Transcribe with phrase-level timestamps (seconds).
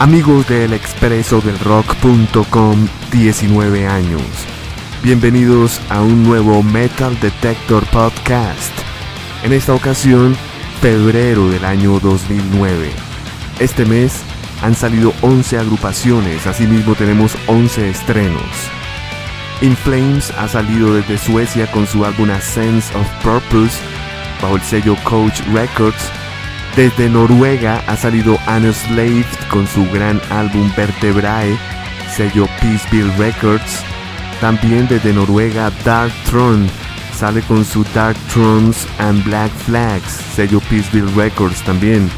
[0.00, 4.22] Amigos del expreso del rock.com 19 años.
[5.02, 8.72] Bienvenidos a un nuevo Metal Detector Podcast.
[9.42, 10.34] En esta ocasión,
[10.80, 12.88] febrero del año 2009.
[13.58, 14.22] Este mes
[14.62, 18.70] han salido 11 agrupaciones, asimismo tenemos 11 estrenos.
[19.60, 23.76] In Flames ha salido desde Suecia con su álbum A Sense of Purpose
[24.40, 26.19] bajo el sello Coach Records
[26.76, 31.56] desde Noruega ha salido Unslaved con su gran álbum Vertebrae,
[32.16, 33.82] sello Peaceville Records.
[34.40, 36.68] También desde Noruega Dark Throne
[37.14, 42.10] sale con su Dark Thrones and Black Flags, sello Peaceville Records también.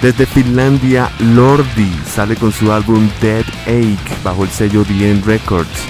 [0.00, 5.84] Desde Finlandia Lordi sale con su álbum Dead Ache bajo el sello The End Records.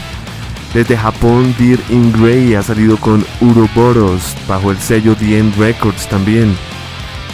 [0.74, 6.08] Desde Japón Dear in Grey ha salido con Uroboros bajo el sello The End Records
[6.08, 6.56] también.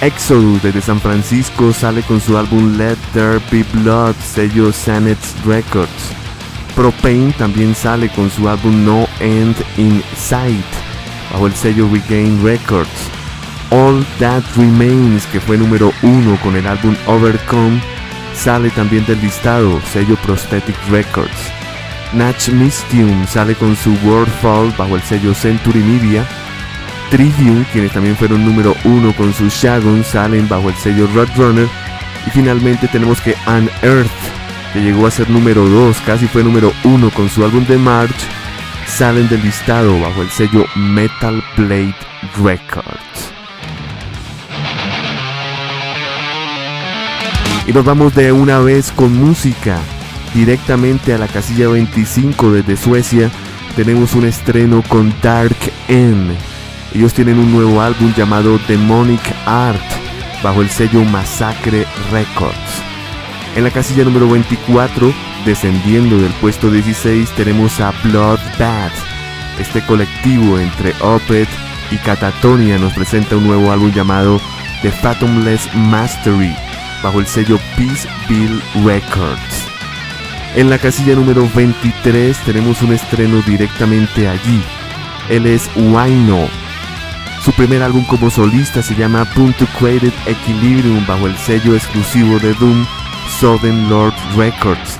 [0.01, 5.91] Exodus desde San Francisco sale con su álbum Let There Be Blood, sello Sanets Records.
[6.75, 10.65] Propane también sale con su álbum No End in Sight,
[11.33, 12.91] bajo el sello Regain Records.
[13.71, 17.81] All That Remains, que fue número uno con el álbum Overcome,
[18.35, 21.53] sale también del listado, sello Prosthetic Records.
[22.13, 26.27] Natch Mystium sale con su World Fall bajo el sello Century Media.
[27.11, 31.69] Trivium, quienes también fueron número uno con su Shagon, salen bajo el sello Roadrunner.
[32.27, 34.11] Y finalmente tenemos que Unearth,
[34.73, 38.17] que llegó a ser número 2, casi fue número uno con su álbum de March,
[38.89, 41.95] salen del listado bajo el sello Metal Blade
[42.43, 43.33] Records.
[47.69, 49.79] Y nos vamos de una vez con música,
[50.35, 53.31] directamente a la casilla 25 desde Suecia.
[53.77, 55.57] Tenemos un estreno con Dark
[55.89, 56.56] N
[56.97, 59.83] ellos tienen un nuevo álbum llamado Demonic Art
[60.43, 62.83] bajo el sello Massacre Records.
[63.55, 65.13] En la casilla número 24,
[65.45, 68.95] descendiendo del puesto 16, tenemos a Bloodbath.
[69.59, 71.51] Este colectivo entre Opeth
[71.91, 74.41] y Catatonia nos presenta un nuevo álbum llamado
[74.81, 76.57] The Fathomless Mastery
[77.03, 79.67] bajo el sello Peaceville Records.
[80.55, 84.63] En la casilla número 23 tenemos un estreno directamente allí.
[85.29, 86.49] Él es Wino
[87.47, 89.25] su primer álbum como solista se llama
[89.79, 92.85] Created Equilibrium bajo el sello exclusivo de Doom
[93.39, 94.99] Southern Lord Records.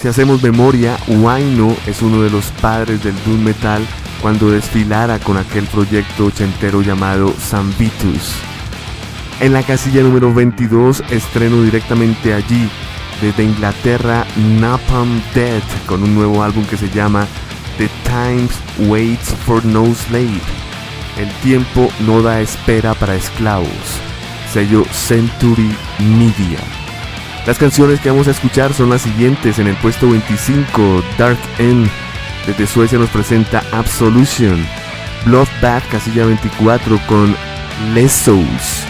[0.00, 3.86] Si hacemos memoria, Wino es uno de los padres del Doom Metal
[4.20, 7.32] cuando desfilara con aquel proyecto ochentero llamado
[7.78, 8.34] Vitus.
[9.38, 12.68] En la casilla número 22 estreno directamente allí
[13.22, 14.26] desde Inglaterra
[14.58, 17.28] Napalm Dead con un nuevo álbum que se llama
[17.78, 20.63] The Times Waits for No Slave
[21.18, 23.68] el tiempo no da espera para esclavos.
[24.52, 26.58] Sello Century Media.
[27.46, 29.58] Las canciones que vamos a escuchar son las siguientes.
[29.58, 31.88] En el puesto 25, Dark End.
[32.46, 34.64] Desde Suecia nos presenta Absolution.
[35.26, 37.36] Bloodbath, casilla 24 con
[37.92, 38.84] Lesos.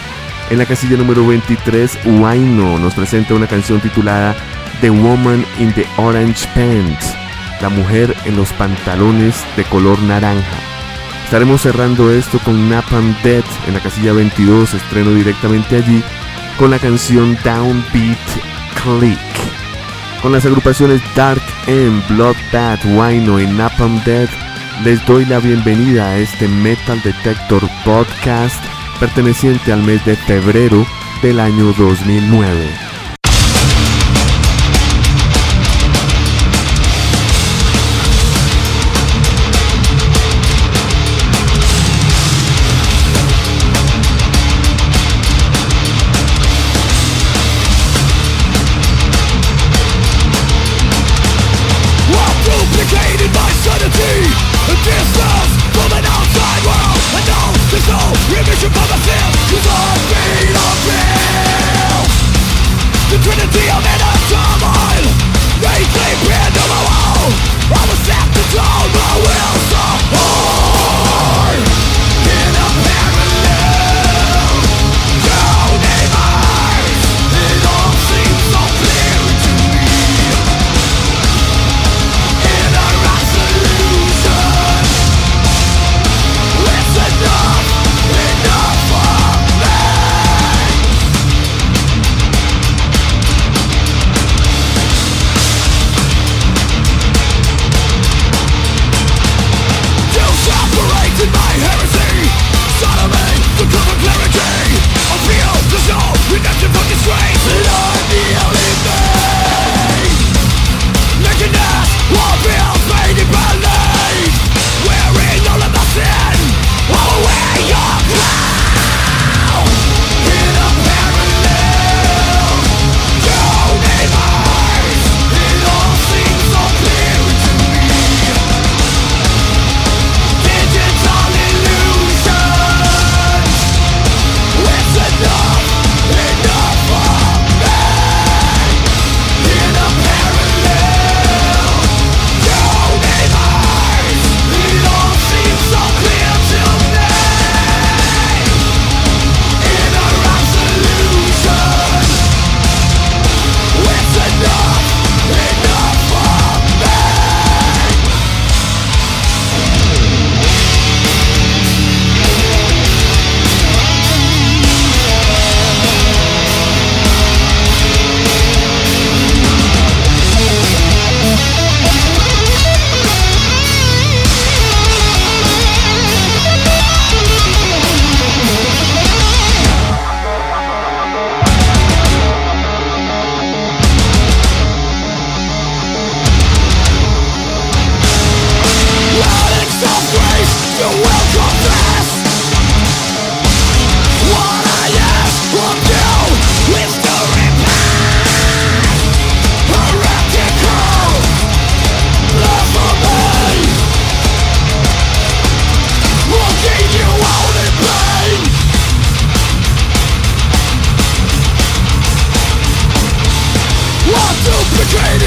[0.49, 4.35] En la casilla número 23, Wino nos presenta una canción titulada
[4.81, 7.13] The Woman in the Orange Pants.
[7.61, 10.74] La mujer en los pantalones de color naranja.
[11.25, 16.03] Estaremos cerrando esto con Napalm Dead en la casilla 22, estreno directamente allí,
[16.57, 18.17] con la canción Downbeat
[18.75, 19.19] Click.
[20.21, 24.29] Con las agrupaciones Dark M, Bloodbath, Wino y Napalm Dead,
[24.83, 28.63] les doy la bienvenida a este Metal Detector Podcast
[28.99, 30.85] perteneciente al mes de febrero
[31.23, 32.84] del año 2009.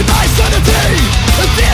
[0.09, 1.68] my sanity.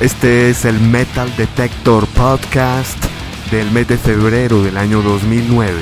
[0.00, 3.04] Este es el Metal Detector Podcast
[3.50, 5.74] del mes de febrero del año 2009.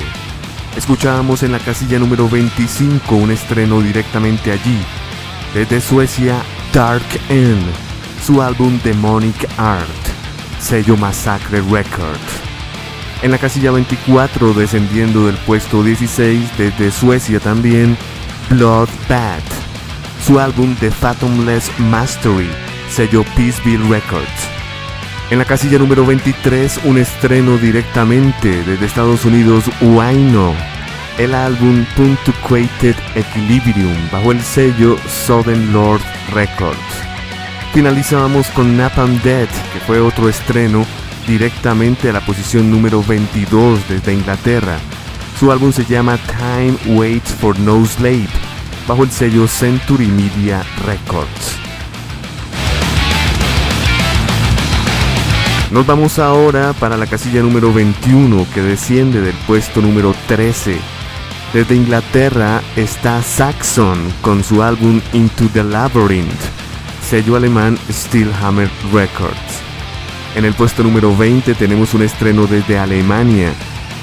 [0.75, 4.79] Escuchábamos en la casilla número 25 un estreno directamente allí,
[5.53, 6.39] desde Suecia,
[6.73, 7.63] Dark End,
[8.25, 9.87] su álbum Demonic Art,
[10.61, 12.41] sello Massacre Records.
[13.21, 17.99] En la casilla 24, descendiendo del puesto 16, desde Suecia también,
[18.49, 19.45] Bloodbath,
[20.27, 22.49] su álbum The Fathomless Mastery,
[22.97, 24.49] sello Peaceville Records.
[25.31, 30.55] En la casilla número 23, un estreno directamente desde Estados Unidos, Wino,
[31.19, 36.01] el álbum Punctuated Equilibrium, bajo el sello Southern Lord
[36.33, 36.79] Records.
[37.75, 40.87] Finalizábamos con Napalm Dead, que fue otro estreno
[41.29, 44.79] directamente a la posición número 22 desde Inglaterra.
[45.39, 48.29] Su álbum se llama Time Waits for No Slave,
[48.89, 51.66] bajo el sello Century Media Records.
[55.77, 60.79] Nos vamos ahora para la casilla número 21 que desciende del puesto número 13.
[61.53, 66.41] Desde Inglaterra está Saxon con su álbum Into the Labyrinth,
[67.07, 69.61] sello alemán Steelhammer Records.
[70.35, 73.53] En el puesto número 20 tenemos un estreno desde Alemania,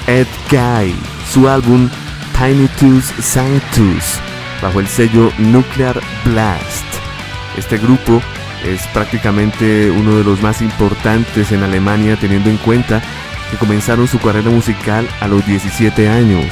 [0.06, 0.94] Ed Guy,
[1.28, 1.90] su álbum
[2.38, 4.20] Tinitus Sanctus,
[4.62, 6.86] bajo el sello Nuclear Blast.
[7.58, 8.22] Este grupo
[8.65, 13.02] es prácticamente uno de los más importantes en Alemania teniendo en cuenta
[13.52, 16.45] que comenzaron su carrera musical a los 17 años.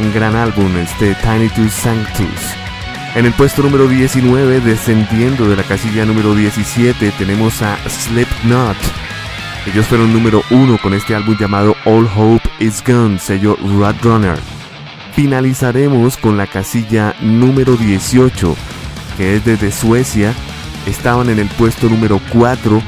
[0.00, 2.56] Un gran álbum, este Tinitus Sanctus.
[3.14, 8.76] En el puesto número 19, descendiendo de la casilla número 17, tenemos a Slipknot.
[9.66, 14.38] Ellos fueron número uno con este álbum llamado All Hope Is Gone, sello Roadrunner.
[15.14, 18.56] Finalizaremos con la casilla número 18,
[19.18, 20.34] que es desde Suecia
[20.86, 22.82] estaban en el puesto número 4,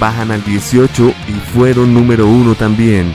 [0.00, 3.12] bajan al 18 y fueron número 1 también.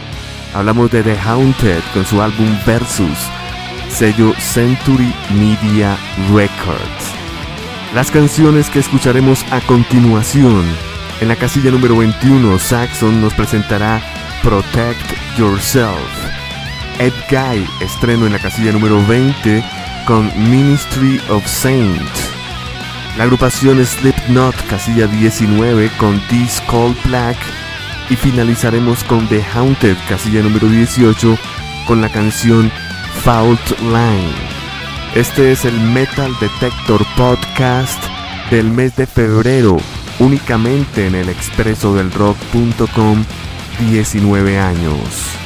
[0.54, 3.18] Hablamos de The Haunted con su álbum Versus,
[3.90, 5.98] sello Century Media
[6.34, 7.14] Records.
[7.94, 10.64] Las canciones que escucharemos a continuación.
[11.22, 14.02] En la casilla número 21, Saxon nos presentará
[14.42, 15.98] Protect Yourself.
[17.00, 19.64] Ed Guy, estreno en la casilla número 20
[20.06, 22.43] con Ministry of Saints.
[23.18, 27.38] La agrupación Slipknot, casilla 19 con This Cold Black.
[28.10, 31.38] Y finalizaremos con The Haunted, casilla número 18,
[31.88, 32.72] con la canción
[33.24, 34.34] Fault Line.
[35.14, 38.04] Este es el Metal Detector Podcast
[38.50, 39.78] del mes de febrero,
[40.18, 43.24] únicamente en el expreso del rock.com,
[43.80, 45.43] 19 años.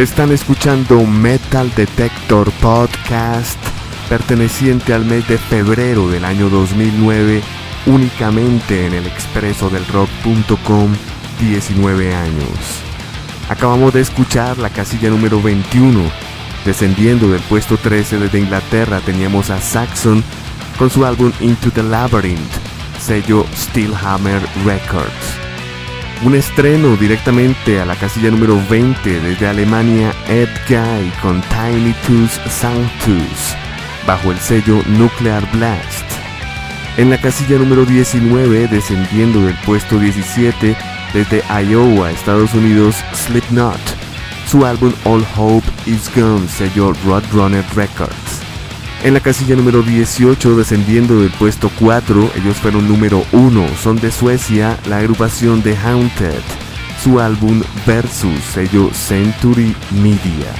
[0.00, 3.58] Están escuchando Metal Detector Podcast,
[4.08, 7.42] perteneciente al mes de febrero del año 2009,
[7.84, 10.90] únicamente en el expreso del rock.com,
[11.38, 12.80] 19 años.
[13.50, 16.00] Acabamos de escuchar la casilla número 21.
[16.64, 20.24] Descendiendo del puesto 13 desde Inglaterra teníamos a Saxon
[20.78, 22.40] con su álbum Into the Labyrinth,
[22.98, 25.49] sello Steelhammer Records.
[26.22, 32.32] Un estreno directamente a la casilla número 20 desde Alemania Ed Guy con Tiny Toons
[32.50, 33.56] Sanctus
[34.06, 36.04] bajo el sello Nuclear Blast.
[36.98, 40.76] En la casilla número 19 descendiendo del puesto 17
[41.14, 43.80] desde Iowa, Estados Unidos, Slipknot,
[44.46, 48.29] su álbum All Hope Is Gone sello Roadrunner Records.
[49.02, 54.10] En la casilla número 18, descendiendo del puesto 4, ellos fueron número 1, son de
[54.10, 56.42] Suecia, la agrupación de Haunted,
[57.02, 60.52] su álbum Versus, sello Century Media.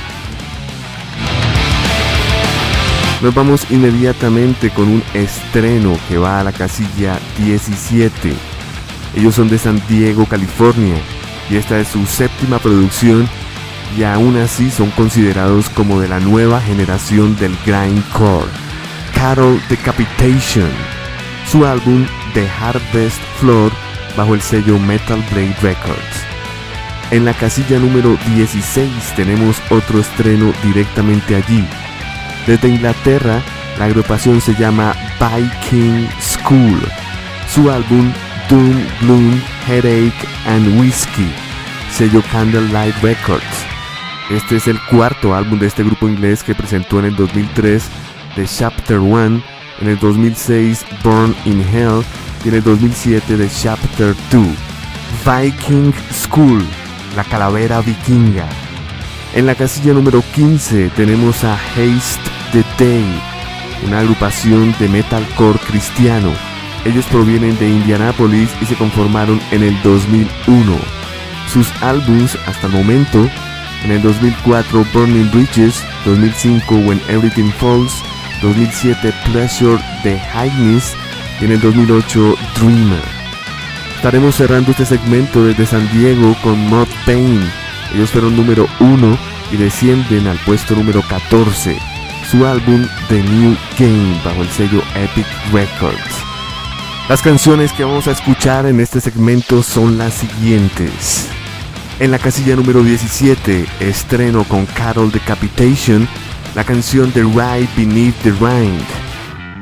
[3.20, 8.32] Nos vamos inmediatamente con un estreno que va a la casilla 17.
[9.16, 10.96] Ellos son de San Diego, California,
[11.50, 13.28] y esta es su séptima producción
[13.96, 18.50] y aún así son considerados como de la nueva generación del grindcore.
[19.14, 20.70] Carol Decapitation,
[21.50, 23.72] su álbum The Harvest Floor
[24.16, 26.24] bajo el sello Metal Blade Records.
[27.10, 31.64] En la casilla número 16 tenemos otro estreno directamente allí.
[32.46, 33.42] Desde Inglaterra,
[33.78, 36.80] la agrupación se llama Viking School.
[37.52, 38.12] Su álbum
[38.48, 41.32] Doom, Gloom, Headache and Whiskey,
[41.92, 43.69] sello Candlelight Records.
[44.30, 47.82] Este es el cuarto álbum de este grupo inglés que presentó en el 2003
[48.36, 49.42] The Chapter 1,
[49.80, 52.04] en el 2006 Born in Hell
[52.44, 54.46] y en el 2007 The Chapter 2.
[55.26, 56.64] Viking School,
[57.16, 58.48] la calavera vikinga.
[59.34, 63.04] En la casilla número 15 tenemos a Haste the Day,
[63.84, 66.30] una agrupación de metalcore cristiano.
[66.84, 70.76] Ellos provienen de Indianapolis y se conformaron en el 2001.
[71.48, 73.28] Sus álbums hasta el momento
[73.84, 78.02] en el 2004 Burning Bridges, 2005 When Everything Falls,
[78.42, 80.94] 2007 Pleasure de Highness
[81.40, 83.02] y en el 2008 Dreamer.
[83.96, 87.40] Estaremos cerrando este segmento desde San Diego con Mod Pain.
[87.94, 89.18] Ellos fueron número 1
[89.52, 91.76] y descienden al puesto número 14.
[92.30, 96.24] Su álbum The New Game bajo el sello Epic Records.
[97.08, 101.28] Las canciones que vamos a escuchar en este segmento son las siguientes.
[102.00, 106.08] En la casilla número 17, estreno con Carol Decapitation,
[106.54, 108.80] la canción The Ride Beneath the Ring.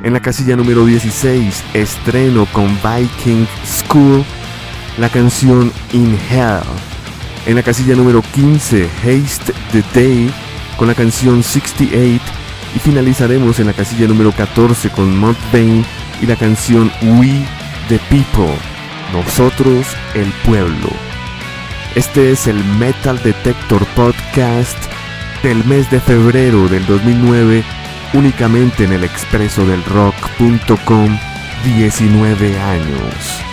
[0.05, 4.25] En la casilla número 16, estreno con Viking School,
[4.99, 6.63] la canción In Hell.
[7.45, 10.33] En la casilla número 15, Haste the Day,
[10.77, 12.23] con la canción 68.
[12.77, 15.85] Y finalizaremos en la casilla número 14 con Mudvayne
[16.23, 17.45] y la canción We
[17.89, 18.55] the People,
[19.13, 21.08] nosotros el pueblo.
[21.95, 24.79] Este es el Metal Detector Podcast
[25.43, 27.65] del mes de febrero del 2009,
[28.15, 31.19] únicamente en el expreso del rock.com,
[31.65, 33.48] 19 años.